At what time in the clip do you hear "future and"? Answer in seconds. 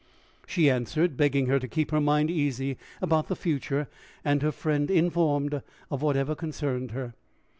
3.35-4.41